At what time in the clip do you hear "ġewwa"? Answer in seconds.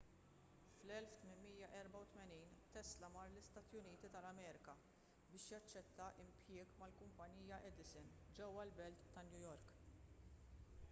8.39-8.65